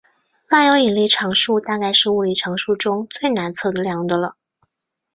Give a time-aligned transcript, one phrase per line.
[0.49, 4.35] 万有引力常数大概是物理常数中最难测量的了。